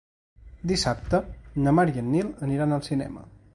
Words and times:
Dissabte 0.71 1.19
na 1.67 1.75
Mar 1.81 1.87
i 1.93 2.03
en 2.05 2.11
Nil 2.17 2.35
aniran 2.49 2.77
al 2.79 2.85
cinema. 2.91 3.31